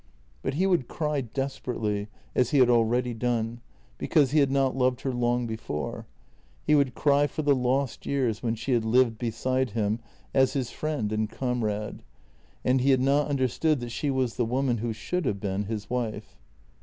But 0.41 0.55
he 0.55 0.65
would 0.65 0.87
cry 0.87 1.21
desperately, 1.21 2.07
as 2.33 2.49
he 2.49 2.57
had 2.57 2.71
already 2.71 3.13
done, 3.13 3.61
be 3.99 4.07
cause 4.07 4.31
he 4.31 4.39
had 4.39 4.49
not 4.49 4.75
loved 4.75 5.01
her 5.01 5.13
long 5.13 5.45
before; 5.45 6.07
he 6.65 6.73
would 6.73 6.95
cry 6.95 7.27
for 7.27 7.43
the 7.43 7.53
lost 7.55 8.07
years 8.07 8.41
when 8.41 8.55
she 8.55 8.71
had 8.71 8.83
lived 8.83 9.19
beside 9.19 9.69
him 9.69 9.99
as 10.33 10.53
his 10.53 10.71
friend 10.71 11.11
and 11.13 11.29
comrade 11.29 12.01
and 12.65 12.81
he 12.81 12.89
had 12.89 12.99
not 12.99 13.27
understood 13.27 13.79
that 13.81 13.91
she 13.91 14.09
was 14.09 14.37
the 14.37 14.43
woman 14.43 14.79
who 14.79 14.91
should 14.91 15.25
have 15.25 15.39
been 15.39 15.65
his 15.65 15.87
wife. 15.87 16.35